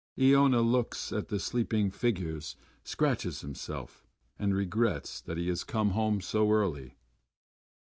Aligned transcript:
Iona 0.19 0.61
looks 0.61 1.13
at 1.13 1.27
the 1.27 1.39
sleeping 1.39 1.91
figures, 1.91 2.55
scratches 2.83 3.41
himself, 3.41 4.03
and 4.39 4.55
regrets 4.55 5.21
that 5.21 5.37
he 5.37 5.47
has 5.49 5.63
come 5.63 5.91
home 5.91 6.21
so 6.21 6.51
early.... 6.51 6.97